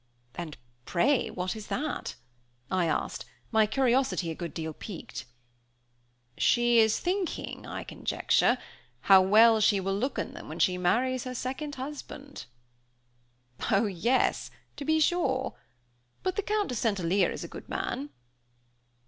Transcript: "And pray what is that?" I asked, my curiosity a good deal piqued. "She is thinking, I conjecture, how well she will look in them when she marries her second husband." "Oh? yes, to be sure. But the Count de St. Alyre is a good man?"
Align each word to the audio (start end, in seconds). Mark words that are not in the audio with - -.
"And 0.33 0.57
pray 0.83 1.29
what 1.29 1.55
is 1.55 1.67
that?" 1.67 2.15
I 2.71 2.87
asked, 2.87 3.23
my 3.51 3.67
curiosity 3.67 4.31
a 4.31 4.33
good 4.33 4.51
deal 4.51 4.73
piqued. 4.73 5.25
"She 6.39 6.79
is 6.79 6.99
thinking, 6.99 7.67
I 7.67 7.83
conjecture, 7.83 8.57
how 9.01 9.21
well 9.21 9.59
she 9.59 9.79
will 9.79 9.95
look 9.95 10.17
in 10.17 10.33
them 10.33 10.49
when 10.49 10.57
she 10.57 10.75
marries 10.75 11.25
her 11.25 11.35
second 11.35 11.75
husband." 11.75 12.45
"Oh? 13.69 13.85
yes, 13.85 14.49
to 14.75 14.85
be 14.85 14.99
sure. 14.99 15.53
But 16.23 16.35
the 16.35 16.41
Count 16.41 16.69
de 16.69 16.73
St. 16.73 16.99
Alyre 16.99 17.29
is 17.29 17.43
a 17.43 17.47
good 17.47 17.69
man?" 17.69 18.09